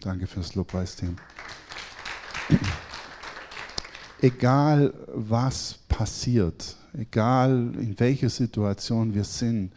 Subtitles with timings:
[0.00, 1.16] Danke fürs Lobpreisteam.
[4.20, 9.72] Egal was passiert, egal in welcher Situation wir sind,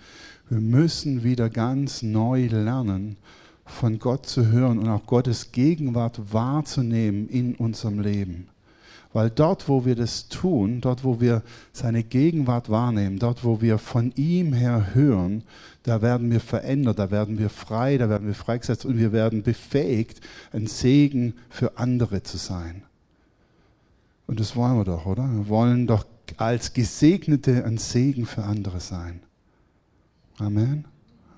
[0.49, 3.17] wir müssen wieder ganz neu lernen,
[3.65, 8.48] von Gott zu hören und auch Gottes Gegenwart wahrzunehmen in unserem Leben.
[9.14, 13.78] Weil dort, wo wir das tun, dort, wo wir seine Gegenwart wahrnehmen, dort, wo wir
[13.78, 15.44] von ihm her hören,
[15.84, 19.43] da werden wir verändert, da werden wir frei, da werden wir freigesetzt und wir werden
[19.43, 20.21] befähigt,
[20.52, 22.84] ein Segen für andere zu sein.
[24.28, 25.24] Und das wollen wir doch, oder?
[25.24, 29.21] Wir wollen doch als Gesegnete ein Segen für andere sein.
[30.37, 30.86] Amen.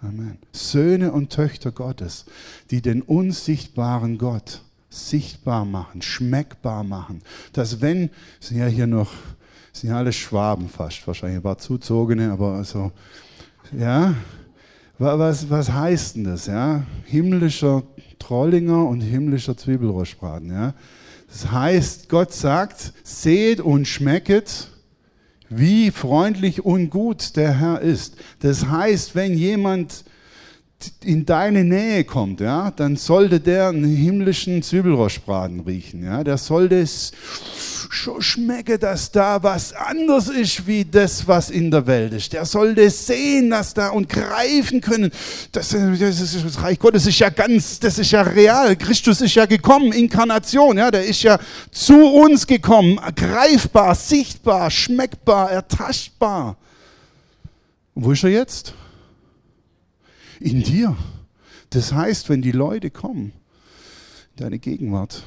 [0.01, 0.37] Amen.
[0.53, 2.25] Söhne und Töchter Gottes,
[2.71, 7.21] die den unsichtbaren Gott sichtbar machen, schmeckbar machen.
[7.53, 9.11] Dass wenn, sind ja hier noch,
[9.71, 12.91] sind ja alle Schwaben fast, wahrscheinlich ein paar Zuzogene, aber also,
[13.77, 14.15] ja,
[14.97, 16.83] was, was heißt denn das, ja?
[17.05, 17.83] Himmlischer
[18.19, 20.73] Trollinger und himmlischer Zwiebelrostbraten, ja?
[21.27, 24.67] Das heißt, Gott sagt, seht und schmecket,
[25.47, 28.15] wie freundlich und gut der Herr ist.
[28.39, 30.05] Das heißt, wenn jemand
[31.03, 36.05] in deine Nähe kommt, ja, dann sollte der einen himmlischen Zwiebelrostbraten riechen.
[36.05, 36.23] Ja.
[36.23, 37.11] Der sollte es
[37.89, 42.31] schon schmecken, dass da was anders ist wie das, was in der Welt ist.
[42.31, 45.11] Der sollte sehen, dass da und greifen können.
[45.51, 48.75] Das, das, ist, das Reich Gottes ist ja ganz, das ist ja real.
[48.75, 51.39] Christus ist ja gekommen, Inkarnation, ja, der ist ja
[51.71, 56.55] zu uns gekommen, greifbar, sichtbar, schmeckbar, ertaschbar.
[57.95, 58.73] Und wo ist er jetzt?
[60.39, 60.95] In dir.
[61.69, 63.33] Das heißt, wenn die Leute kommen,
[64.35, 65.23] deine Gegenwart,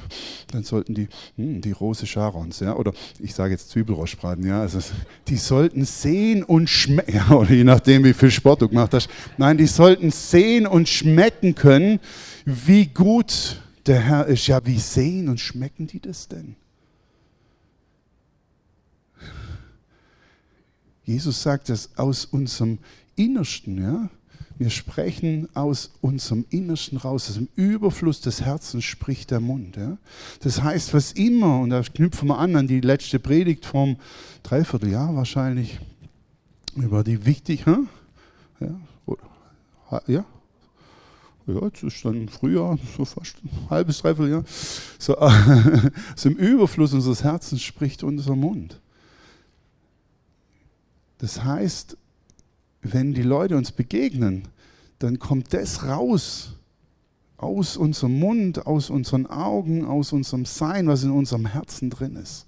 [0.51, 4.79] dann sollten die, hm, die Rose Scharons, ja, oder ich sage jetzt Zwiebelrostbraten, ja, also
[5.27, 9.09] die sollten sehen und schmecken, ja, oder je nachdem, wie viel Sport du gemacht hast,
[9.37, 11.99] nein, die sollten sehen und schmecken können,
[12.45, 14.47] wie gut der Herr ist.
[14.47, 16.55] Ja, wie sehen und schmecken die das denn?
[21.05, 22.79] Jesus sagt das aus unserem
[23.15, 24.09] Innersten, ja.
[24.57, 29.77] Wir sprechen aus unserem Innersten raus, aus dem Überfluss des Herzens spricht der Mund.
[29.77, 29.97] Ja?
[30.41, 33.97] Das heißt, was immer, und da knüpfen wir an an die letzte Predigt vom
[34.43, 35.79] Dreivierteljahr wahrscheinlich,
[36.75, 37.87] über die wichtig, hm?
[38.59, 38.79] ja,
[40.07, 40.25] ja,
[41.45, 44.45] ja, jetzt ist dann Frühjahr, so fast ein halbes, dreiviertel
[44.97, 48.79] So, also im Überfluss unseres Herzens spricht unser Mund.
[51.17, 51.97] Das heißt,
[52.83, 54.47] wenn die Leute uns begegnen,
[54.99, 56.53] dann kommt das raus
[57.37, 62.45] aus unserem Mund, aus unseren Augen, aus unserem Sein, was in unserem Herzen drin ist.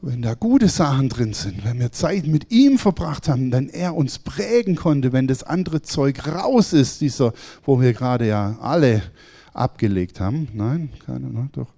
[0.00, 3.96] Wenn da gute Sachen drin sind, wenn wir Zeit mit ihm verbracht haben, wenn er
[3.96, 7.32] uns prägen konnte, wenn das andere Zeug raus ist, dieser,
[7.64, 9.02] wo wir gerade ja alle
[9.58, 10.48] abgelegt haben.
[10.54, 11.48] Nein, keiner, ne?
[11.52, 11.68] doch.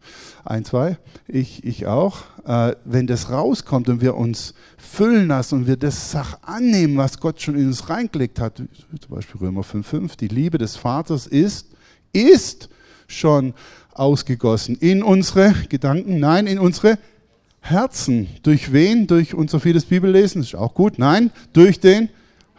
[0.44, 0.98] Ein, zwei.
[1.26, 2.22] Ich, ich auch.
[2.44, 7.18] Äh, wenn das rauskommt und wir uns füllen lassen und wir das Sach annehmen, was
[7.20, 8.68] Gott schon in uns reingelegt hat, zum
[9.08, 11.68] Beispiel Römer 5,5, die Liebe des Vaters ist,
[12.12, 12.68] ist
[13.06, 13.54] schon
[13.92, 16.98] ausgegossen in unsere Gedanken, nein, in unsere
[17.60, 18.28] Herzen.
[18.42, 19.06] Durch wen?
[19.06, 22.08] Durch unser vieles Bibellesen, ist auch gut, nein, durch den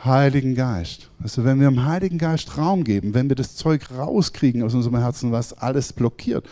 [0.03, 1.09] Heiligen Geist.
[1.21, 4.97] Also wenn wir dem Heiligen Geist Raum geben, wenn wir das Zeug rauskriegen aus unserem
[4.97, 6.45] Herzen, was alles blockiert,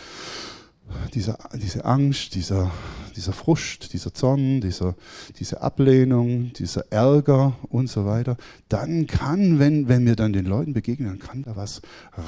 [1.13, 2.71] diese, diese Angst, dieser,
[3.15, 4.95] dieser Frust, dieser Zorn, dieser,
[5.39, 8.37] diese Ablehnung, dieser Ärger und so weiter,
[8.69, 11.81] dann kann, wenn, wenn wir dann den Leuten begegnen, dann kann da was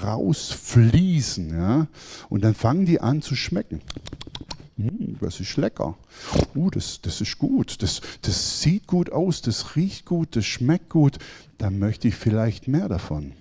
[0.04, 1.50] rausfließen.
[1.50, 1.88] Ja?
[2.30, 3.82] Und dann fangen die an zu schmecken.
[4.78, 5.98] Hm, das ist lecker.
[6.56, 7.82] Uh, das, das ist gut.
[7.82, 11.18] Das, das sieht gut aus, das riecht gut, das schmeckt gut.
[11.58, 13.34] Da möchte ich vielleicht mehr davon.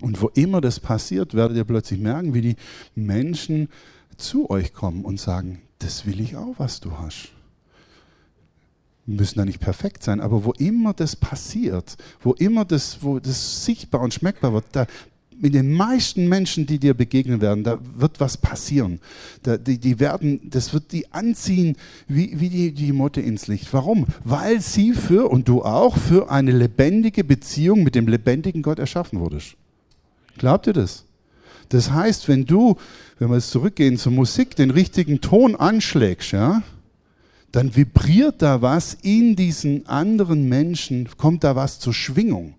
[0.00, 2.56] Und wo immer das passiert, werdet ihr plötzlich merken, wie die
[2.94, 3.68] Menschen
[4.16, 7.32] zu euch kommen und sagen, das will ich auch, was du hast.
[9.06, 13.18] Wir müssen da nicht perfekt sein, aber wo immer das passiert, wo immer das, wo
[13.18, 14.86] das sichtbar und schmeckbar wird, da
[15.40, 19.00] mit den meisten Menschen, die dir begegnen werden, da wird was passieren.
[19.42, 21.76] Da, die, die, werden, das wird die anziehen
[22.06, 23.72] wie, wie die, die Motte ins Licht.
[23.72, 24.06] Warum?
[24.24, 29.20] Weil sie für, und du auch, für eine lebendige Beziehung mit dem lebendigen Gott erschaffen
[29.20, 29.56] wurdest.
[30.38, 31.04] Glaubt ihr das?
[31.68, 32.76] Das heißt, wenn du,
[33.18, 36.62] wenn wir jetzt zurückgehen zur Musik, den richtigen Ton anschlägst, ja,
[37.52, 42.54] dann vibriert da was in diesen anderen Menschen, kommt da was zur Schwingung.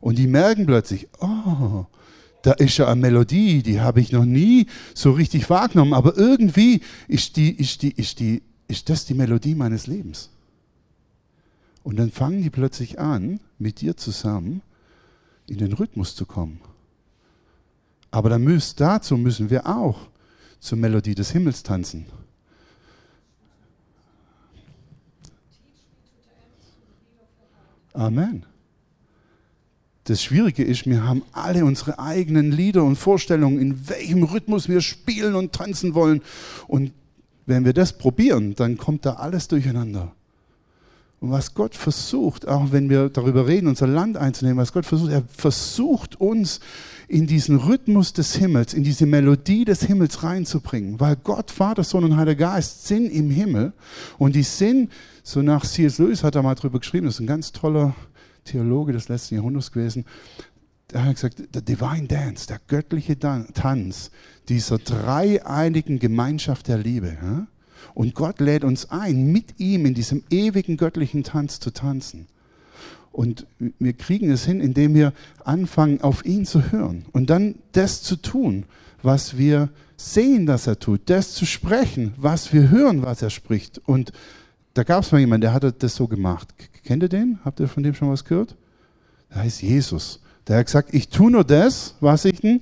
[0.00, 1.86] Und die merken plötzlich, oh,
[2.44, 6.82] da ist ja eine Melodie, die habe ich noch nie so richtig wahrgenommen, aber irgendwie
[7.08, 10.28] ist, die, ist, die, ist, die, ist das die Melodie meines Lebens.
[11.82, 14.60] Und dann fangen die plötzlich an, mit dir zusammen
[15.46, 16.60] in den Rhythmus zu kommen.
[18.10, 20.08] Aber dann müsst, dazu müssen wir auch
[20.60, 22.04] zur Melodie des Himmels tanzen.
[27.94, 28.44] Amen.
[30.04, 34.82] Das Schwierige ist, wir haben alle unsere eigenen Lieder und Vorstellungen, in welchem Rhythmus wir
[34.82, 36.20] spielen und tanzen wollen.
[36.68, 36.92] Und
[37.46, 40.12] wenn wir das probieren, dann kommt da alles durcheinander.
[41.20, 45.10] Und was Gott versucht, auch wenn wir darüber reden, unser Land einzunehmen, was Gott versucht,
[45.10, 46.60] er versucht uns
[47.08, 51.00] in diesen Rhythmus des Himmels, in diese Melodie des Himmels reinzubringen.
[51.00, 53.72] Weil Gott, Vater, Sohn und Heiliger Geist sind im Himmel.
[54.18, 54.92] Und die sind,
[55.22, 55.96] so nach C.S.
[55.96, 57.94] Lewis hat er mal drüber geschrieben, das ist ein ganz toller
[58.44, 60.04] Theologe des letzten Jahrhunderts gewesen,
[60.92, 64.10] der hat gesagt, der Divine Dance, der göttliche Tanz
[64.48, 67.16] dieser dreieinigen Gemeinschaft der Liebe.
[67.94, 72.26] Und Gott lädt uns ein, mit ihm in diesem ewigen göttlichen Tanz zu tanzen.
[73.12, 73.46] Und
[73.78, 75.12] wir kriegen es hin, indem wir
[75.44, 78.64] anfangen, auf ihn zu hören und dann das zu tun,
[79.02, 83.80] was wir sehen, dass er tut, das zu sprechen, was wir hören, was er spricht.
[83.86, 84.12] Und
[84.74, 86.48] da gab es mal jemanden, der hat das so gemacht.
[86.84, 87.38] Kennt ihr den?
[87.44, 88.56] Habt ihr von dem schon was gehört?
[89.30, 90.20] Der heißt Jesus.
[90.46, 92.60] Der hat gesagt, ich tue nur das, was ich denn,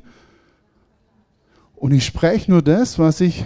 [1.83, 3.45] und ich spreche nur das, was ich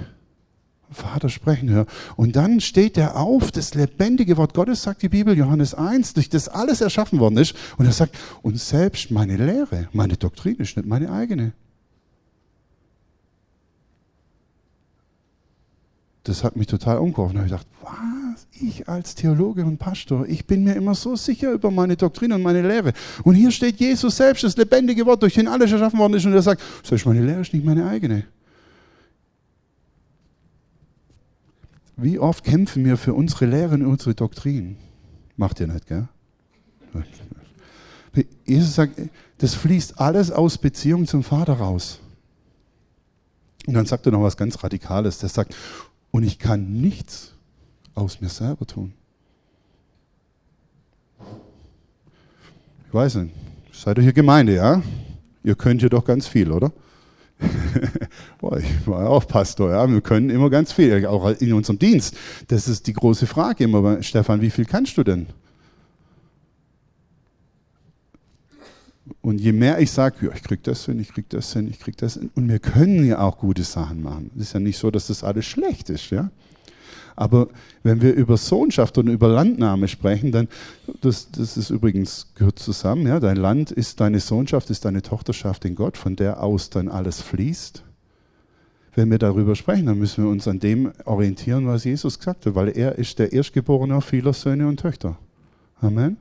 [0.90, 1.87] Vater sprechen höre.
[2.17, 6.28] Und dann steht er auf, das lebendige Wort Gottes, sagt die Bibel, Johannes 1, durch
[6.28, 7.55] das alles erschaffen worden ist.
[7.79, 11.55] Und er sagt, und selbst meine Lehre, meine Doktrin ist nicht meine eigene.
[16.25, 17.37] Das hat mich total umgeworfen.
[17.37, 18.16] Da habe ich gedacht, was?
[18.61, 22.43] Ich als Theologe und Pastor, ich bin mir immer so sicher über meine Doktrin und
[22.43, 22.93] meine Lehre.
[23.25, 26.25] Und hier steht Jesus selbst, das lebendige Wort, durch den alles erschaffen worden ist.
[26.25, 28.25] Und er sagt, selbst meine Lehre ist nicht meine eigene.
[31.97, 34.77] Wie oft kämpfen wir für unsere Lehre und unsere Doktrin?
[35.37, 36.09] Macht ihr nicht, gell?
[38.44, 39.00] Jesus sagt,
[39.39, 42.00] das fließt alles aus Beziehung zum Vater raus.
[43.67, 45.19] Und dann sagt er noch was ganz Radikales.
[45.19, 45.55] Der sagt,
[46.11, 47.32] und ich kann nichts
[47.96, 48.93] aus mir selber tun.
[52.87, 53.34] Ich weiß nicht,
[53.72, 54.82] seid ihr hier Gemeinde, ja?
[55.43, 56.72] Ihr könnt hier doch ganz viel, oder?
[57.40, 59.90] ich war ja auch Pastor, ja.
[59.90, 62.16] Wir können immer ganz viel, auch in unserem Dienst.
[62.48, 64.02] Das ist die große Frage immer.
[64.02, 65.26] Stefan, wie viel kannst du denn?
[69.20, 71.81] Und je mehr ich sage, ja, ich krieg das hin, ich krieg das hin, ich
[71.81, 72.31] krieg das hin.
[72.34, 74.31] Und wir können ja auch gute Sachen machen.
[74.37, 76.31] Es ist ja nicht so, dass das alles schlecht ist, ja.
[77.17, 77.49] Aber
[77.83, 80.49] wenn wir über Sohnschaft und über Landnahme sprechen, dann,
[81.01, 85.65] das, das ist übrigens, gehört zusammen, ja, dein Land ist deine Sohnschaft, ist deine Tochterschaft
[85.65, 87.83] in Gott, von der aus dann alles fließt.
[88.95, 92.55] Wenn wir darüber sprechen, dann müssen wir uns an dem orientieren, was Jesus gesagt hat,
[92.55, 95.19] weil er ist der Erstgeborene vieler Söhne und Töchter.
[95.81, 96.17] Amen.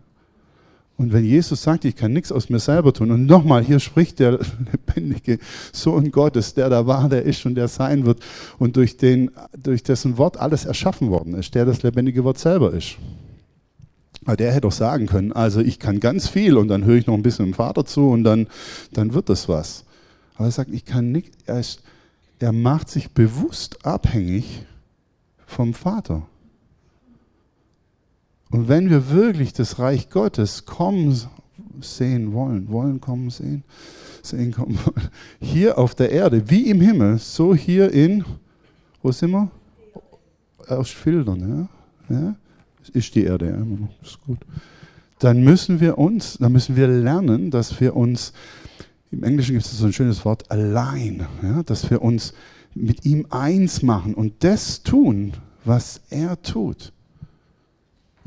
[0.97, 4.19] Und wenn Jesus sagt, ich kann nichts aus mir selber tun, und nochmal, hier spricht
[4.19, 4.39] der
[4.71, 5.39] lebendige
[5.73, 8.19] Sohn Gottes, der da war, der ist und der sein wird,
[8.59, 9.31] und durch, den,
[9.61, 12.95] durch dessen Wort alles erschaffen worden ist, der das lebendige Wort selber ist.
[14.23, 17.07] Aber der hätte doch sagen können, also ich kann ganz viel und dann höre ich
[17.07, 18.47] noch ein bisschen dem Vater zu und dann,
[18.93, 19.83] dann wird das was.
[20.35, 21.83] Aber er sagt, ich kann nicht, er, ist,
[22.39, 24.65] er macht sich bewusst abhängig
[25.45, 26.25] vom Vater.
[28.51, 31.19] Und wenn wir wirklich das Reich Gottes kommen
[31.81, 33.63] sehen wollen, wollen kommen sehen,
[34.21, 35.09] sehen kommen wollen,
[35.41, 38.23] hier auf der Erde, wie im Himmel, so hier in,
[39.01, 39.49] wo sind wir?
[40.67, 41.69] Aus Filtern,
[42.09, 42.15] ja?
[42.15, 42.35] ja?
[42.93, 44.39] Ist die Erde, ja, ist gut.
[45.19, 48.33] Dann müssen wir uns, dann müssen wir lernen, dass wir uns,
[49.11, 51.63] im Englischen gibt es so ein schönes Wort, allein, ja?
[51.63, 52.33] dass wir uns
[52.73, 55.33] mit ihm eins machen und das tun,
[55.63, 56.91] was er tut.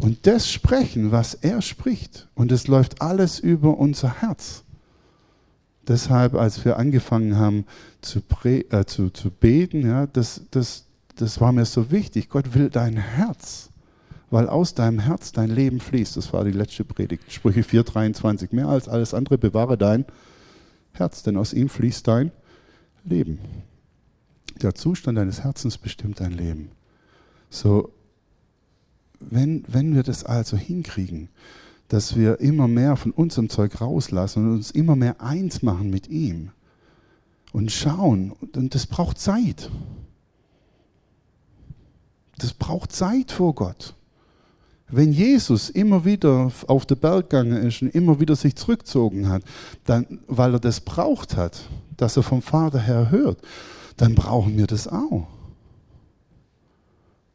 [0.00, 2.28] Und das sprechen, was er spricht.
[2.34, 4.62] Und es läuft alles über unser Herz.
[5.88, 7.64] Deshalb, als wir angefangen haben
[8.00, 10.84] zu, äh, zu, zu beten, ja, das, das,
[11.16, 12.28] das war mir so wichtig.
[12.28, 13.70] Gott will dein Herz,
[14.30, 16.16] weil aus deinem Herz dein Leben fließt.
[16.16, 17.32] Das war die letzte Predigt.
[17.32, 18.54] Sprüche 4,23.
[18.54, 20.04] Mehr als alles andere bewahre dein
[20.92, 22.30] Herz, denn aus ihm fließt dein
[23.04, 23.38] Leben.
[24.62, 26.70] Der Zustand deines Herzens bestimmt dein Leben.
[27.50, 27.92] So,
[29.20, 31.28] wenn, wenn wir das also hinkriegen,
[31.88, 36.08] dass wir immer mehr von unserem Zeug rauslassen und uns immer mehr eins machen mit
[36.08, 36.50] ihm
[37.52, 39.70] und schauen, und das braucht Zeit.
[42.36, 43.94] Das braucht Zeit vor Gott.
[44.90, 49.42] Wenn Jesus immer wieder auf der Berg gegangen ist und immer wieder sich zurückgezogen hat,
[49.84, 53.42] dann, weil er das braucht hat, dass er vom Vater her hört,
[53.96, 55.26] dann brauchen wir das auch.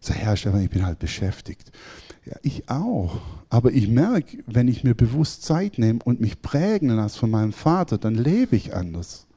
[0.06, 1.72] Sag, Herr Stefan, ich bin halt beschäftigt.
[2.26, 3.22] Ja, ich auch.
[3.50, 7.54] Aber ich merke, wenn ich mir bewusst Zeit nehme und mich prägen lasse von meinem
[7.54, 9.28] Vater, dann lebe ich anders.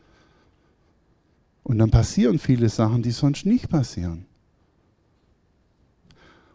[1.62, 4.26] Und dann passieren viele Sachen, die sonst nicht passieren.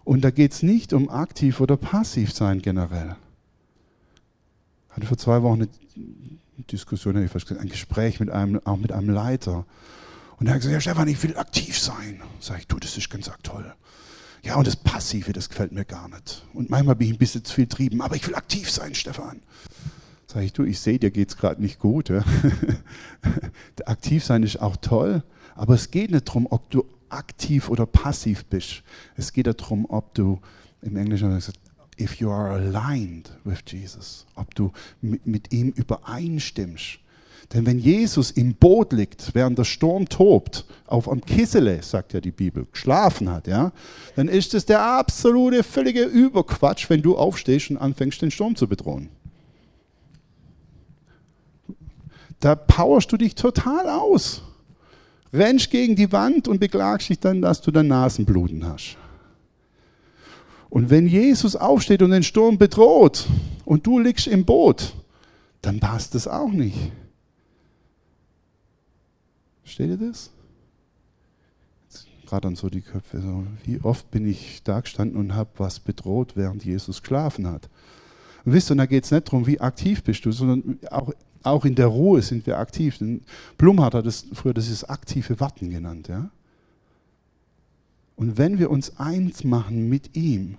[0.04, 3.16] Und da geht es nicht um aktiv oder passiv sein generell.
[4.90, 5.70] Ich hatte vor zwei Wochen eine
[6.70, 9.66] Diskussion, ein Gespräch mit einem, auch mit einem Leiter.
[10.42, 12.20] Und er hat gesagt, ja Stefan, ich will aktiv sein.
[12.40, 13.76] Sag ich, du, das ist ganz toll.
[14.42, 16.44] Ja, und das Passive, das gefällt mir gar nicht.
[16.56, 19.40] Und manchmal bin ich ein bisschen zu viel trieben, aber ich will aktiv sein, Stefan.
[20.26, 22.10] Sag ich, du, ich sehe, dir geht es gerade nicht gut.
[22.10, 22.26] Ja?
[23.86, 25.22] aktiv sein ist auch toll,
[25.54, 28.82] aber es geht nicht darum, ob du aktiv oder passiv bist.
[29.16, 30.42] Es geht darum, ob du,
[30.82, 31.60] im Englischen haben wir gesagt,
[32.00, 34.72] if you are aligned with Jesus, ob du
[35.02, 36.98] mit, mit ihm übereinstimmst.
[37.54, 42.22] Denn wenn Jesus im Boot liegt, während der Sturm tobt, auf einem Kissele, sagt ja
[42.22, 43.72] die Bibel, geschlafen hat, ja,
[44.16, 48.68] dann ist es der absolute, völlige Überquatsch, wenn du aufstehst und anfängst, den Sturm zu
[48.68, 49.10] bedrohen.
[52.40, 54.42] Da powerst du dich total aus.
[55.34, 58.98] Rennst gegen die Wand und beklagst dich dann, dass du dein Nasenbluten hast.
[60.70, 63.28] Und wenn Jesus aufsteht und den Sturm bedroht
[63.66, 64.94] und du liegst im Boot,
[65.62, 66.92] dann passt das auch nicht.
[69.72, 70.32] Steht ihr das?
[72.28, 73.22] Gerade an so die Köpfe.
[73.22, 77.70] So, wie oft bin ich da gestanden und habe was bedroht, während Jesus geschlafen hat?
[78.44, 81.14] Und wisst ihr, da geht es nicht darum, wie aktiv bist du, sondern auch,
[81.44, 83.00] auch in der Ruhe sind wir aktiv.
[83.58, 86.10] Blumhardt hat das früher das ist aktive Warten genannt.
[86.10, 86.30] Ja?
[88.18, 90.58] Und wenn wir uns eins machen mit ihm,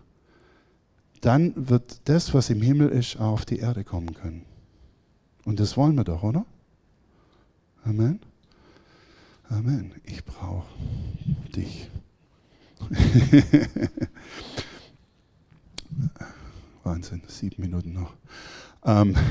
[1.21, 4.47] dann wird das, was im Himmel ist, auch auf die Erde kommen können.
[5.45, 6.47] Und das wollen wir doch, oder?
[7.85, 8.21] Amen.
[9.49, 9.93] Amen.
[10.05, 10.67] Ich brauche
[11.55, 11.91] dich.
[16.83, 18.15] Wahnsinn, sieben Minuten noch.
[18.85, 19.15] Ähm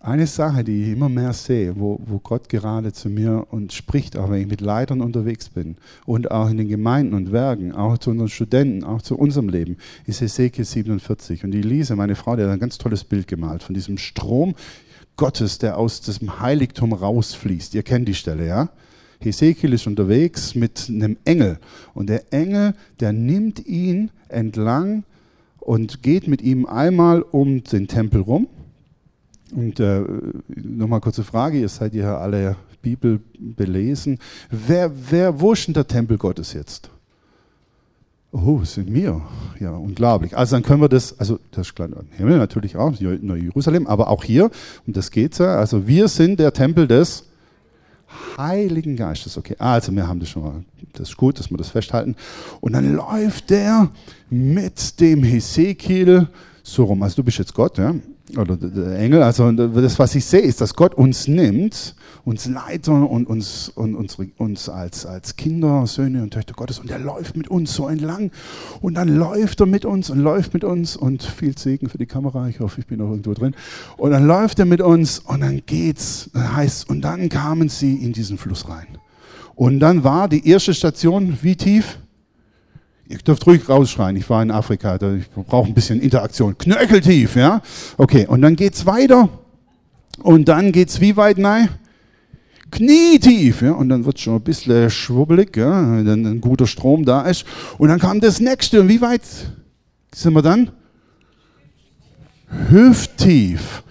[0.00, 4.16] Eine Sache, die ich immer mehr sehe, wo, wo Gott gerade zu mir und spricht,
[4.16, 5.76] auch wenn ich mit Leitern unterwegs bin
[6.06, 9.76] und auch in den Gemeinden und Werken, auch zu unseren Studenten, auch zu unserem Leben,
[10.06, 11.44] ist Ezekiel 47.
[11.44, 14.54] Und die Lise, meine Frau, die hat ein ganz tolles Bild gemalt von diesem Strom
[15.18, 17.74] Gottes, der aus diesem Heiligtum rausfließt.
[17.74, 18.70] Ihr kennt die Stelle, ja?
[19.20, 21.58] Hesekiel ist unterwegs mit einem Engel
[21.92, 25.02] und der Engel, der nimmt ihn entlang
[25.58, 28.48] und geht mit ihm einmal um den Tempel rum.
[29.52, 30.02] Und äh,
[30.54, 34.18] nochmal kurze Frage, ihr seid ja alle Bibel belesen.
[34.50, 36.90] Wer, wer, wo ist denn der Tempel Gottes jetzt?
[38.30, 39.22] Oh, sind mir.
[39.58, 40.36] Ja, unglaublich.
[40.36, 44.50] Also dann können wir das, also das klar, Himmel natürlich auch, Jerusalem, aber auch hier,
[44.86, 45.56] um das geht es ja.
[45.56, 47.24] Also wir sind der Tempel des
[48.36, 49.36] Heiligen Geistes.
[49.38, 52.16] Okay, also wir haben das schon mal, das ist gut, dass wir das festhalten.
[52.60, 53.90] Und dann läuft der
[54.28, 56.28] mit dem Hesekiel
[56.62, 57.02] so rum.
[57.02, 57.94] Also du bist jetzt Gott, ja?
[58.36, 59.22] Oder der Engel.
[59.22, 61.94] Also das, was ich sehe, ist, dass Gott uns nimmt,
[62.24, 66.90] uns Leiter und uns, und unsere, uns als, als Kinder, Söhne und Töchter Gottes und
[66.90, 68.30] er läuft mit uns so entlang
[68.80, 72.06] und dann läuft er mit uns und läuft mit uns und viel Segen für die
[72.06, 73.54] Kamera, ich hoffe, ich bin noch irgendwo drin.
[73.96, 77.94] Und dann läuft er mit uns und dann geht's, das heißt, und dann kamen sie
[77.94, 78.98] in diesen Fluss rein.
[79.54, 81.98] Und dann war die erste Station wie tief?
[83.10, 86.58] Ihr dürft ruhig rausschreien, ich war in Afrika, ich brauche ein bisschen Interaktion.
[86.58, 87.62] Knöcheltief, ja?
[87.96, 89.30] Okay, und dann geht's weiter.
[90.22, 91.70] Und dann geht's wie weit nein?
[92.70, 93.72] Knietief, ja?
[93.72, 96.04] Und dann wird schon ein bisschen schwubbelig, ja?
[96.04, 97.46] Wenn ein guter Strom da ist.
[97.78, 98.82] Und dann kam das nächste.
[98.82, 99.22] Und wie weit
[100.14, 100.70] sind wir dann?
[102.70, 103.82] Hüfttief.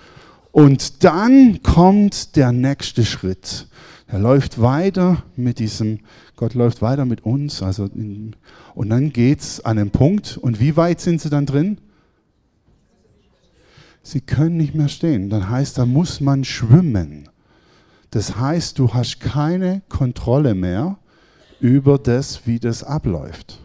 [0.51, 3.67] Und dann kommt der nächste Schritt.
[4.05, 5.99] Er läuft weiter mit diesem,
[6.37, 7.61] Gott läuft weiter mit uns.
[7.61, 8.35] Also in,
[8.75, 10.37] und dann geht's an den Punkt.
[10.37, 11.79] Und wie weit sind sie dann drin?
[14.03, 15.29] Sie können nicht mehr stehen.
[15.29, 17.27] Dann heißt, da muss man schwimmen.
[18.11, 20.97] Das heißt, du hast keine Kontrolle mehr
[21.59, 23.59] über das, wie das abläuft.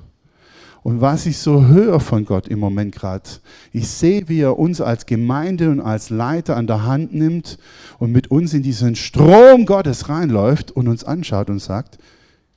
[0.83, 3.29] Und was ich so höre von Gott im Moment gerade,
[3.73, 7.59] ich sehe, wie er uns als Gemeinde und als Leiter an der Hand nimmt
[7.99, 11.99] und mit uns in diesen Strom Gottes reinläuft und uns anschaut und sagt,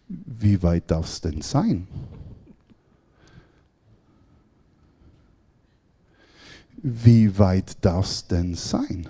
[0.08, 1.88] wie weit darf es denn sein?
[6.78, 9.08] Wie weit darf es denn sein?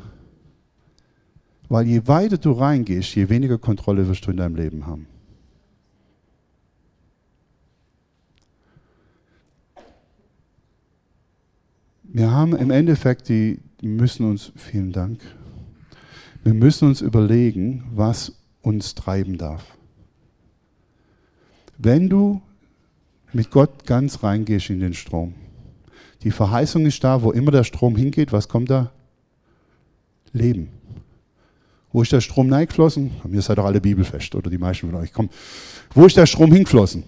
[1.67, 5.07] Weil je weiter du reingehst, je weniger Kontrolle wirst du in deinem Leben haben.
[12.03, 15.19] Wir haben im Endeffekt die, die müssen uns, vielen Dank,
[16.45, 19.75] wir müssen uns überlegen, was uns treiben darf.
[21.77, 22.41] Wenn du
[23.33, 25.33] mit Gott ganz reingehst in den Strom,
[26.23, 28.91] die Verheißung ist da, wo immer der Strom hingeht, was kommt da?
[30.33, 30.69] Leben.
[31.91, 33.11] Wo ist der Strom reingeflossen?
[33.31, 35.13] Ihr seid doch alle bibelfest, oder die meisten von euch.
[35.13, 35.29] Komm.
[35.93, 37.03] Wo ist der Strom hingeflossen?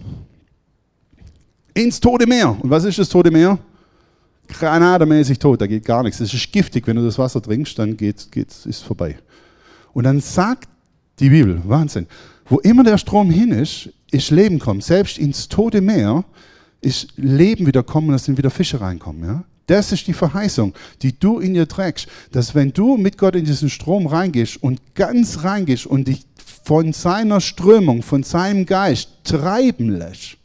[1.74, 2.56] Ins Tote Meer.
[2.62, 3.58] Und was ist das Tote Meer?
[4.48, 6.18] Granademäßig tot, da geht gar nichts.
[6.18, 6.86] Das ist giftig.
[6.86, 9.18] Wenn du das Wasser trinkst, dann geht, geht, ist vorbei.
[9.92, 10.68] Und dann sagt
[11.18, 12.06] die Bibel, Wahnsinn,
[12.46, 14.80] wo immer der Strom hin ist, ist Leben kommen.
[14.80, 16.24] Selbst ins Tote Meer
[16.80, 19.24] ist Leben wieder kommen es sind wieder Fische reinkommen.
[19.24, 19.44] Ja?
[19.66, 20.72] Das ist die Verheißung,
[21.02, 24.94] die du in dir trägst, dass wenn du mit Gott in diesen Strom reingehst und
[24.94, 26.24] ganz reingehst und dich
[26.64, 30.38] von seiner Strömung, von seinem Geist treiben lässt,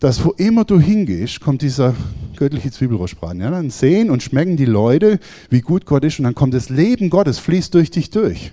[0.00, 1.94] dass wo immer du hingehst, kommt dieser
[2.36, 3.40] göttliche Zwiebelrostbraten.
[3.40, 3.50] Ja?
[3.50, 5.18] Dann sehen und schmecken die Leute,
[5.50, 8.52] wie gut Gott ist und dann kommt das Leben Gottes, fließt durch dich durch.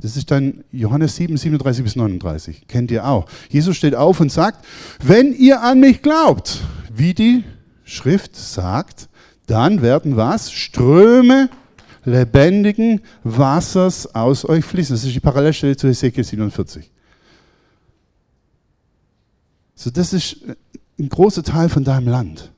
[0.00, 2.68] Das ist dann Johannes 7, 37 bis 39.
[2.68, 3.28] Kennt ihr auch.
[3.48, 4.64] Jesus steht auf und sagt,
[5.02, 6.60] wenn ihr an mich glaubt,
[6.94, 7.44] wie die
[7.84, 9.08] Schrift sagt,
[9.46, 10.52] dann werden was?
[10.52, 11.48] Ströme
[12.04, 14.94] lebendigen Wassers aus euch fließen.
[14.94, 16.90] Das ist die Parallelstelle zu Ezekiel 47.
[19.74, 20.36] So, das ist
[20.98, 22.52] ein großer Teil von deinem Land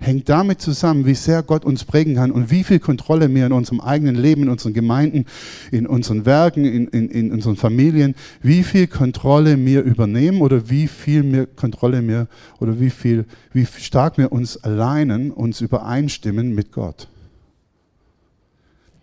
[0.00, 3.52] hängt damit zusammen, wie sehr Gott uns prägen kann und wie viel Kontrolle wir in
[3.52, 5.26] unserem eigenen Leben, in unseren Gemeinden,
[5.70, 10.88] in unseren Werken, in, in, in unseren Familien, wie viel Kontrolle wir übernehmen oder wie
[10.88, 12.28] viel mehr Kontrolle wir
[12.58, 17.06] oder wie viel, wie stark wir uns alleinen, uns übereinstimmen mit Gott.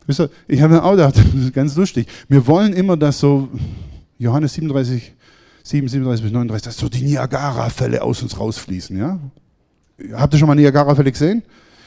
[0.08, 2.08] Wisst ihr, ich habe mir auch gedacht, das ist ganz lustig.
[2.28, 3.50] Wir wollen immer, dass so
[4.18, 5.14] Johannes 37,
[5.62, 9.20] 7, 37 bis 39, dass so die Niagara-Fälle aus uns rausfließen, ja?
[10.14, 11.44] Habt ihr schon mal Niagara-Fälle gesehen?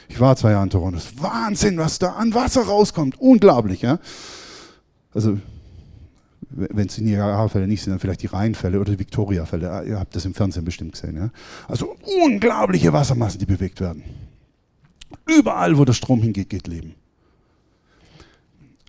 [0.09, 0.97] Ich war zwei Jahre in Toronto.
[0.97, 3.19] Das ist Wahnsinn, was da an Wasser rauskommt.
[3.19, 3.99] Unglaublich, ja.
[5.13, 5.37] Also,
[6.49, 9.85] wenn es die Niagara-Fälle nicht sind, dann vielleicht die Rheinfälle oder die Victoria-Fälle.
[9.85, 11.29] Ihr habt das im Fernsehen bestimmt gesehen, ja.
[11.67, 14.03] Also, unglaubliche Wassermassen, die bewegt werden.
[15.27, 16.95] Überall, wo der Strom hingeht, geht Leben.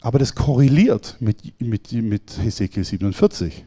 [0.01, 3.65] Aber das korreliert mit, mit, mit Hesekiel 47.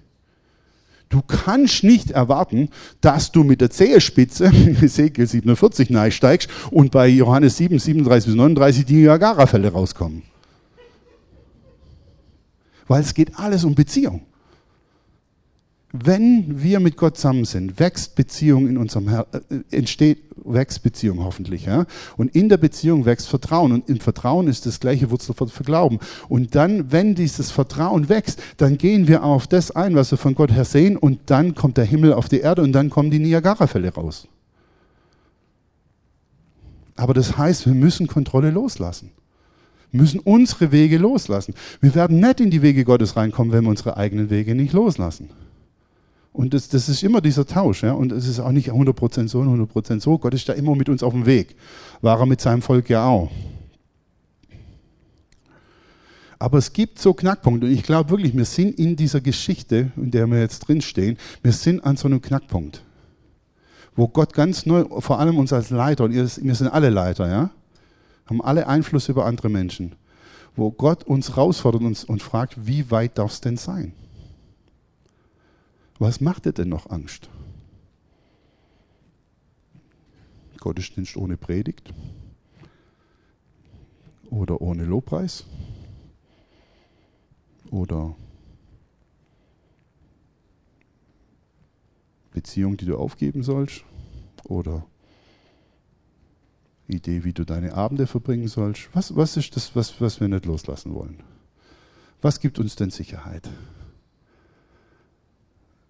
[1.10, 2.70] Du kannst nicht erwarten,
[3.02, 4.46] dass du mit der Zehenspitze,
[4.82, 10.24] Ezekiel 47, steigst und bei Johannes 7, 37 bis 39 die Niagara-Fälle rauskommen.
[12.88, 14.22] Weil es geht alles um Beziehung.
[16.04, 21.24] Wenn wir mit Gott zusammen sind, wächst Beziehung in unserem Her äh, entsteht wächst Beziehung
[21.24, 21.86] hoffentlich, ja.
[22.18, 26.00] Und in der Beziehung wächst Vertrauen und im Vertrauen ist das gleiche Wurzel für Glauben.
[26.30, 30.36] Und dann, wenn dieses Vertrauen wächst, dann gehen wir auf das ein, was wir von
[30.36, 33.20] Gott her sehen, und dann kommt der Himmel auf die Erde und dann kommen die
[33.20, 34.28] Niagara-Fälle raus.
[36.96, 39.12] Aber das heißt, wir müssen Kontrolle loslassen.
[39.92, 41.54] Wir müssen unsere Wege loslassen.
[41.82, 45.30] Wir werden nicht in die Wege Gottes reinkommen, wenn wir unsere eigenen Wege nicht loslassen.
[46.36, 47.84] Und das, das ist immer dieser Tausch.
[47.84, 47.94] Ja?
[47.94, 50.18] Und es ist auch nicht 100% so und 100% so.
[50.18, 51.56] Gott ist da immer mit uns auf dem Weg.
[52.02, 53.32] War er mit seinem Volk ja auch.
[56.38, 57.68] Aber es gibt so Knackpunkte.
[57.68, 61.54] Und ich glaube wirklich, wir sind in dieser Geschichte, in der wir jetzt drinstehen, wir
[61.54, 62.84] sind an so einem Knackpunkt.
[63.96, 67.52] Wo Gott ganz neu, vor allem uns als Leiter, und wir sind alle Leiter, ja,
[68.26, 69.96] haben alle Einfluss über andere Menschen,
[70.58, 73.94] wo Gott uns herausfordert und, und fragt, wie weit darf es denn sein?
[75.98, 77.30] Was macht dir denn noch Angst?
[80.60, 81.94] Gottesdienst ohne Predigt?
[84.30, 85.46] Oder ohne Lobpreis?
[87.72, 88.16] Oder
[92.32, 93.86] Beziehung, die du aufgeben sollst?
[94.44, 94.86] Oder
[96.88, 98.90] Idee, wie du deine Abende verbringen sollst?
[98.94, 101.24] Was, was ist das, was, was wir nicht loslassen wollen?
[102.22, 103.50] Was gibt uns denn Sicherheit?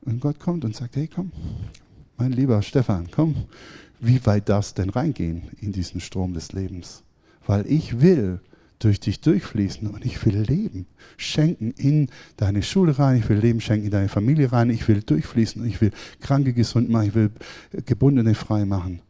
[0.06, 1.32] Und Gott kommt und sagt, hey komm,
[2.18, 3.36] mein lieber Stefan, komm,
[4.00, 7.04] wie weit darfst du denn reingehen in diesen Strom des Lebens?
[7.46, 8.40] Weil ich will
[8.80, 10.86] durch dich durchfließen und ich will Leben
[11.18, 15.02] schenken in deine Schule rein, ich will Leben schenken in deine Familie rein, ich will
[15.02, 17.32] durchfließen und ich will Kranke gesund machen, ich will
[17.86, 19.02] Gebundene frei machen.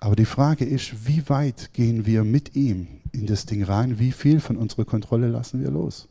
[0.00, 3.98] Aber die Frage ist, wie weit gehen wir mit ihm in das Ding rein?
[3.98, 6.08] Wie viel von unserer Kontrolle lassen wir los?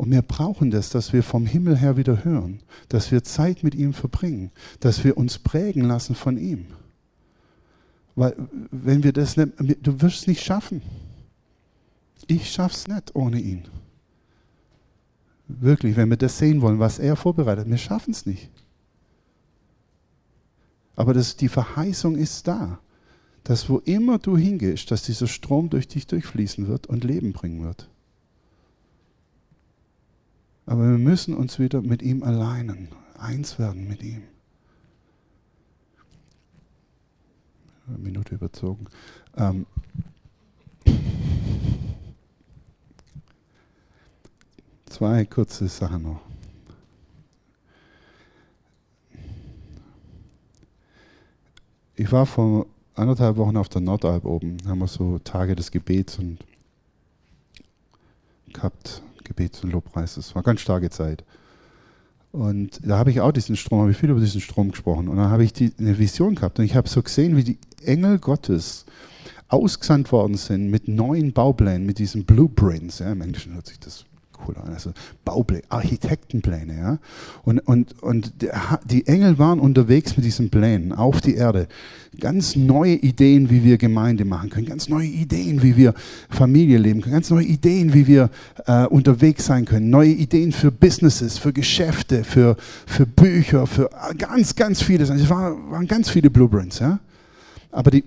[0.00, 3.74] Und wir brauchen das, dass wir vom Himmel her wieder hören, dass wir Zeit mit
[3.74, 6.68] ihm verbringen, dass wir uns prägen lassen von ihm.
[8.14, 8.34] Weil
[8.70, 10.80] wenn wir das nicht, du wirst es nicht schaffen.
[12.28, 13.64] Ich schaff's nicht ohne ihn.
[15.48, 18.48] Wirklich, wenn wir das sehen wollen, was er vorbereitet, wir schaffen es nicht.
[20.96, 22.80] Aber das, die Verheißung ist da,
[23.44, 27.62] dass wo immer du hingehst, dass dieser Strom durch dich durchfließen wird und Leben bringen
[27.62, 27.89] wird.
[30.70, 34.22] Aber wir müssen uns wieder mit ihm alleinen, eins werden mit ihm.
[37.88, 38.86] Eine Minute überzogen.
[39.36, 39.66] Ähm,
[44.86, 46.20] zwei kurze Sachen noch.
[51.96, 56.20] Ich war vor anderthalb Wochen auf der Nordalp oben, haben wir so Tage des Gebets
[56.20, 56.38] und
[58.52, 60.16] gehabt, Gebets und Lobpreis.
[60.16, 61.24] Das war ganz starke Zeit.
[62.32, 65.08] Und da habe ich auch diesen Strom, habe ich viel über diesen Strom gesprochen.
[65.08, 67.58] Und dann habe ich die, eine Vision gehabt und ich habe so gesehen, wie die
[67.84, 68.86] Engel Gottes
[69.48, 72.98] ausgesandt worden sind mit neuen Bauplänen, mit diesen Blueprints.
[72.98, 74.04] Ja, Im Englischen hört sich das
[74.46, 74.72] cool an.
[74.72, 74.92] Also
[75.24, 76.76] Baupläne, Architektenpläne.
[76.76, 76.98] Ja?
[77.44, 78.32] Und, und, und
[78.84, 81.68] die Engel waren unterwegs mit diesen Plänen auf die Erde.
[82.18, 84.66] Ganz neue Ideen, wie wir Gemeinde machen können.
[84.66, 85.94] Ganz neue Ideen, wie wir
[86.28, 87.14] Familie leben können.
[87.14, 88.30] Ganz neue Ideen, wie wir
[88.66, 89.90] äh, unterwegs sein können.
[89.90, 95.04] Neue Ideen für Businesses, für Geschäfte, für, für Bücher, für ganz, ganz viele.
[95.04, 96.80] Es waren, waren ganz viele Blueprints.
[96.80, 96.98] Ja?
[97.70, 98.04] Aber die,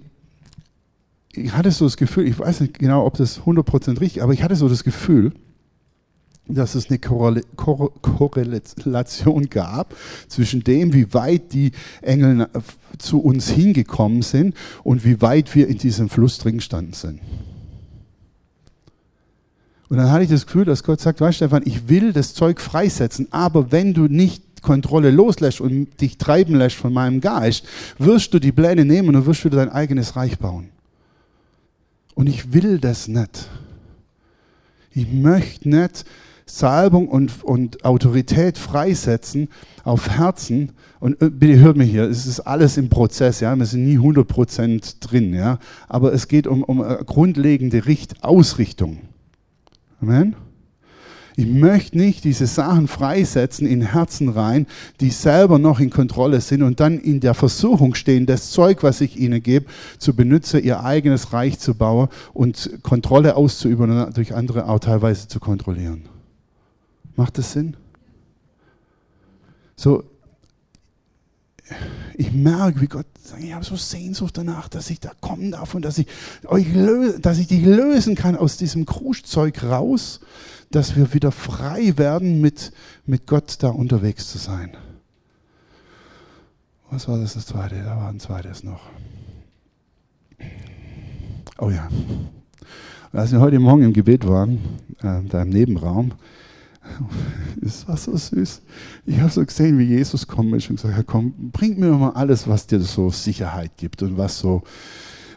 [1.36, 4.43] ich hatte so das Gefühl, ich weiß nicht genau, ob das 100% richtig, aber ich
[4.43, 5.34] hatte so das Gefühl,
[6.47, 9.95] dass es eine Korrelation gab
[10.27, 12.47] zwischen dem, wie weit die Engel
[12.97, 17.21] zu uns hingekommen sind und wie weit wir in diesem Fluss drin gestanden sind.
[19.89, 22.34] Und dann hatte ich das Gefühl, dass Gott sagt, weißt du, Stefan, ich will das
[22.34, 27.67] Zeug freisetzen, aber wenn du nicht Kontrolle loslässt und dich treiben lässt von meinem Geist,
[27.99, 30.69] wirst du die Pläne nehmen und wirst wieder dein eigenes Reich bauen.
[32.15, 33.47] Und ich will das nicht.
[34.91, 36.06] Ich möchte nicht
[36.45, 39.49] Salbung und, und Autorität freisetzen
[39.84, 40.73] auf Herzen.
[40.99, 43.97] Und äh, bitte hört mir hier, es ist alles im Prozess, ja, wir sind nie
[43.97, 48.99] 100% drin, ja, aber es geht um, um eine grundlegende Richt Ausrichtung.
[50.01, 50.36] Amen.
[51.36, 54.67] Ich möchte nicht diese Sachen freisetzen in Herzen rein,
[54.99, 59.01] die selber noch in Kontrolle sind und dann in der Versuchung stehen, das Zeug, was
[59.01, 59.65] ich ihnen gebe,
[59.97, 65.27] zu benutzen, ihr eigenes Reich zu bauen und Kontrolle auszuüben und durch andere auch teilweise
[65.27, 66.03] zu kontrollieren.
[67.15, 67.78] Macht das Sinn?
[69.76, 70.04] So,
[72.15, 75.73] ich merke, wie Gott sagt, ich habe so Sehnsucht danach, dass ich da kommen darf
[75.73, 76.08] und dass ich,
[76.45, 80.19] euch löse, dass ich dich lösen kann aus diesem Kruschzeug raus,
[80.71, 82.71] dass wir wieder frei werden, mit,
[83.06, 84.76] mit Gott da unterwegs zu sein.
[86.89, 87.76] Was war das, das zweite?
[87.84, 88.82] Da war ein zweites noch.
[91.60, 91.88] Oh ja.
[93.12, 94.60] Als wir heute Morgen im Gebet waren,
[95.02, 96.13] äh, da im Nebenraum,
[97.62, 98.62] es war so süß.
[99.06, 102.48] Ich habe so gesehen, wie Jesus kommt und gesagt hat, komm, bring mir mal alles,
[102.48, 104.63] was dir so Sicherheit gibt und was so,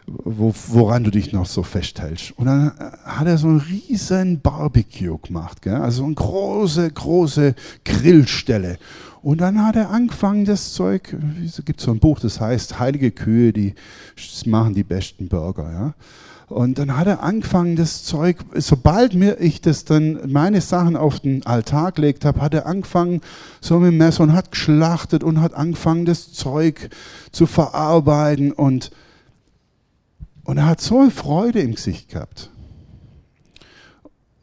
[0.05, 2.31] wo, woran du dich noch so festhältst.
[2.37, 2.71] Und dann
[3.03, 5.75] hat er so einen riesen Barbecue gemacht, gell?
[5.75, 8.77] also eine große, große Grillstelle.
[9.21, 13.11] Und dann hat er angefangen, das Zeug, es gibt so ein Buch, das heißt Heilige
[13.11, 13.73] Kühe, die
[14.45, 15.71] machen die besten Burger.
[15.71, 15.93] Ja?
[16.49, 21.19] Und dann hat er angefangen, das Zeug, sobald mir ich das dann, meine Sachen auf
[21.19, 23.19] den Altar gelegt habe, hat er angefangen,
[23.59, 26.89] so mit dem Messer und hat geschlachtet und hat angefangen, das Zeug
[27.33, 28.91] zu verarbeiten und,
[30.45, 32.49] und er hat so eine Freude im Gesicht gehabt.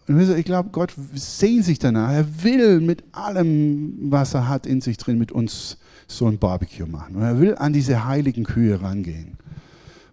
[0.06, 2.12] Und ich glaube, Gott sehnt sich danach.
[2.12, 6.86] Er will mit allem, was er hat in sich drin, mit uns so ein Barbecue
[6.86, 7.16] machen.
[7.16, 9.38] Und er will an diese heiligen Kühe rangehen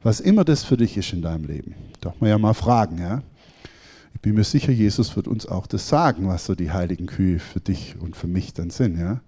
[0.04, 1.76] was immer das für dich ist in deinem Leben.
[2.02, 3.22] Darf man ja mal fragen, ja.
[4.14, 7.40] Ich bin mir sicher, Jesus wird uns auch das sagen, was so die heiligen Kühe
[7.40, 9.22] für dich und für mich dann sind, ja.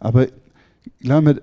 [0.00, 0.26] Aber
[1.00, 1.40] glaub mir,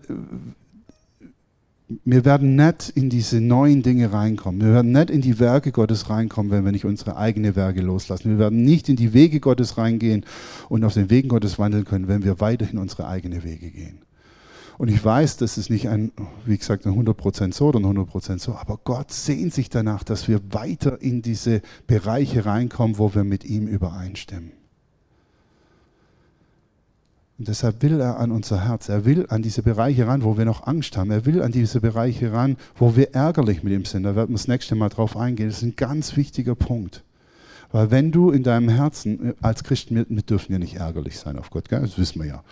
[2.05, 4.61] wir werden nicht in diese neuen Dinge reinkommen.
[4.61, 8.29] Wir werden nicht in die Werke Gottes reinkommen, wenn wir nicht unsere eigenen Werke loslassen.
[8.29, 10.25] Wir werden nicht in die Wege Gottes reingehen
[10.69, 13.99] und auf den Wegen Gottes wandeln können, wenn wir weiterhin unsere eigenen Wege gehen.
[14.81, 16.11] Und ich weiß, das ist nicht ein,
[16.43, 20.27] wie gesagt, ein 100% so oder ein 100% so, aber Gott sehnt sich danach, dass
[20.27, 24.53] wir weiter in diese Bereiche reinkommen, wo wir mit ihm übereinstimmen.
[27.37, 30.45] Und deshalb will er an unser Herz, er will an diese Bereiche ran, wo wir
[30.45, 34.01] noch Angst haben, er will an diese Bereiche ran, wo wir ärgerlich mit ihm sind.
[34.01, 35.49] Da werden wir das nächste Mal drauf eingehen.
[35.49, 37.03] Das ist ein ganz wichtiger Punkt.
[37.71, 41.37] Weil wenn du in deinem Herzen, als Christen, wir, wir dürfen ja nicht ärgerlich sein
[41.37, 41.81] auf Gott, gell?
[41.81, 42.43] das wissen wir ja,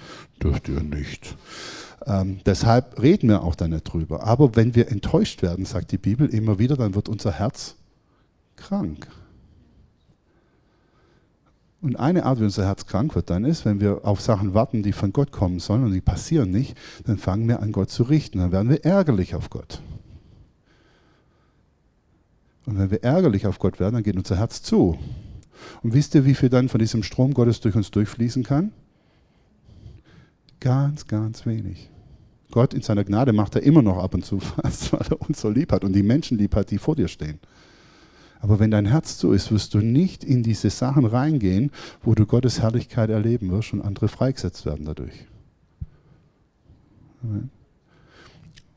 [0.41, 1.35] dürft ihr nicht.
[2.05, 4.23] Ähm, deshalb reden wir auch da nicht drüber.
[4.23, 7.75] Aber wenn wir enttäuscht werden, sagt die Bibel immer wieder, dann wird unser Herz
[8.55, 9.07] krank.
[11.81, 14.83] Und eine Art, wie unser Herz krank wird, dann ist, wenn wir auf Sachen warten,
[14.83, 18.03] die von Gott kommen sollen und die passieren nicht, dann fangen wir an, Gott zu
[18.03, 18.39] richten.
[18.39, 19.81] Dann werden wir ärgerlich auf Gott.
[22.69, 24.99] Und wenn wir ärgerlich auf Gott werden, dann geht unser Herz zu.
[25.81, 28.71] Und wisst ihr, wie viel dann von diesem Strom Gottes durch uns durchfließen kann?
[30.59, 31.89] Ganz, ganz wenig.
[32.51, 35.41] Gott in seiner Gnade macht er immer noch ab und zu was, weil er uns
[35.41, 37.39] so lieb hat und die Menschen lieb hat, die vor dir stehen.
[38.39, 41.71] Aber wenn dein Herz so ist, wirst du nicht in diese Sachen reingehen,
[42.03, 45.25] wo du Gottes Herrlichkeit erleben wirst und andere freigesetzt werden dadurch.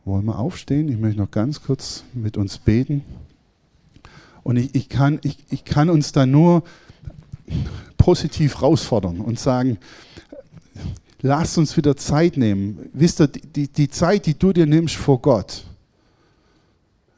[0.06, 0.88] Wollen wir aufstehen?
[0.88, 3.04] Ich möchte noch ganz kurz mit uns beten.
[4.44, 6.62] Und ich, ich, kann, ich, ich kann uns da nur
[7.96, 9.78] positiv herausfordern und sagen,
[11.20, 12.90] lasst uns wieder Zeit nehmen.
[12.92, 15.64] Wisst ihr, die, die Zeit, die du dir nimmst vor Gott,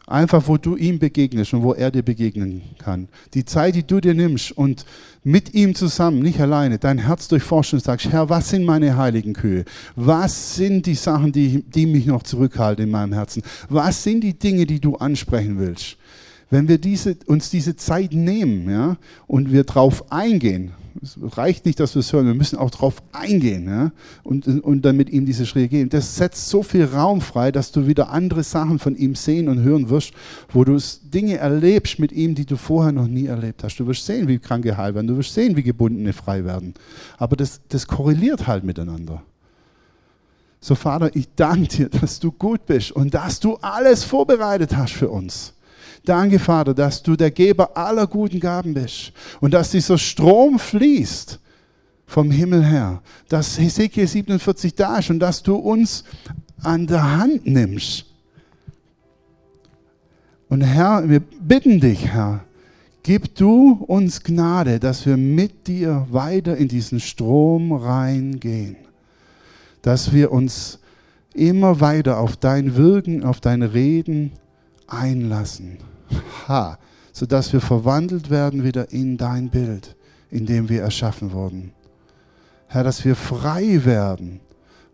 [0.06, 3.08] einfach wo du ihm begegnest und wo er dir begegnen kann.
[3.32, 4.84] Die Zeit, die du dir nimmst und
[5.22, 9.32] mit ihm zusammen, nicht alleine, dein Herz durchforschen und sagst, Herr, was sind meine heiligen
[9.32, 9.64] Kühe?
[9.96, 13.42] Was sind die Sachen, die, die mich noch zurückhalten in meinem Herzen?
[13.70, 15.96] Was sind die Dinge, die du ansprechen willst?
[16.54, 20.70] Wenn wir diese, uns diese Zeit nehmen ja, und wir drauf eingehen,
[21.02, 23.90] es reicht nicht, dass wir es hören, wir müssen auch darauf eingehen ja?
[24.22, 25.88] und, und dann mit ihm diese Schritte gehen.
[25.88, 29.64] Das setzt so viel Raum frei, dass du wieder andere Sachen von ihm sehen und
[29.64, 30.12] hören wirst,
[30.48, 33.80] wo du Dinge erlebst mit ihm, die du vorher noch nie erlebt hast.
[33.80, 36.74] Du wirst sehen, wie Kranke heil werden, du wirst sehen, wie Gebundene frei werden.
[37.18, 39.24] Aber das, das korreliert halt miteinander.
[40.60, 44.92] So, Vater, ich danke dir, dass du gut bist und dass du alles vorbereitet hast
[44.92, 45.53] für uns.
[46.04, 51.40] Danke, Vater, dass du der Geber aller guten Gaben bist und dass dieser Strom fließt
[52.06, 56.04] vom Himmel her, dass Hesekiel 47 da ist und dass du uns
[56.62, 58.04] an der Hand nimmst.
[60.48, 62.44] Und Herr, wir bitten dich, Herr,
[63.02, 68.76] gib du uns Gnade, dass wir mit dir weiter in diesen Strom reingehen,
[69.80, 70.78] dass wir uns
[71.32, 74.32] immer weiter auf dein Wirken, auf dein Reden
[74.86, 75.78] einlassen.
[76.48, 76.78] Ha,
[77.12, 79.96] sodass wir verwandelt werden wieder in dein Bild,
[80.30, 81.72] in dem wir erschaffen wurden.
[82.66, 84.40] Herr, dass wir frei werden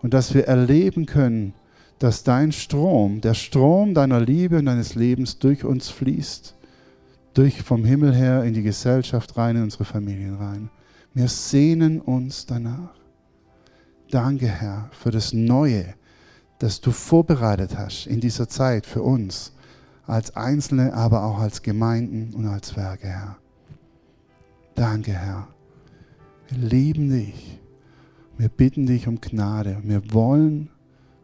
[0.02, 1.54] und dass wir erleben können,
[1.98, 6.54] dass dein Strom, der Strom deiner Liebe und deines Lebens durch uns fließt,
[7.34, 10.70] durch vom Himmel her in die Gesellschaft rein, in unsere Familien rein.
[11.14, 12.94] Wir sehnen uns danach.
[14.10, 15.94] Danke, Herr, für das Neue,
[16.58, 19.52] das du vorbereitet hast in dieser Zeit für uns
[20.10, 23.36] als Einzelne, aber auch als Gemeinden und als Werke, Herr.
[24.74, 25.46] Danke, Herr.
[26.48, 27.60] Wir lieben dich.
[28.36, 29.78] Wir bitten dich um Gnade.
[29.84, 30.68] Wir wollen,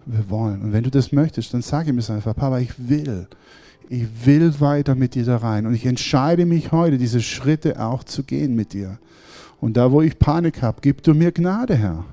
[0.04, 0.62] wir wollen.
[0.62, 3.26] Und wenn du das möchtest, dann sag ihm es einfach, Papa, ich will.
[3.88, 5.66] Ich will weiter mit dir da rein.
[5.66, 8.98] Und ich entscheide mich heute, diese Schritte auch zu gehen mit dir.
[9.60, 12.04] Und da, wo ich Panik habe, gib du mir Gnade, Herr.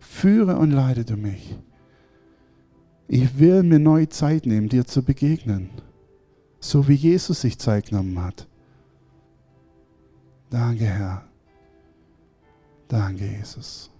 [0.00, 1.58] Führe und leite du mich.
[3.08, 5.68] Ich will mir neue Zeit nehmen, dir zu begegnen
[6.64, 8.46] so wie Jesus sich Zeit genommen hat.
[10.48, 11.24] Danke, Herr.
[12.88, 13.90] Danke, Jesus.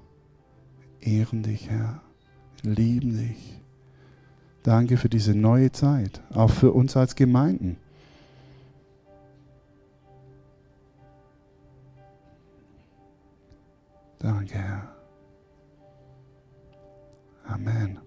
[1.01, 2.01] Ehren dich, Herr.
[2.63, 3.61] Lieben dich.
[4.63, 7.77] Danke für diese neue Zeit, auch für uns als Gemeinden.
[14.19, 14.89] Danke, Herr.
[17.47, 18.04] Amen.